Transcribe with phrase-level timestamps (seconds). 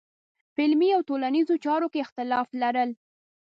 [0.53, 2.89] په علمي او ټولنیزو چارو کې اختلاف لرل.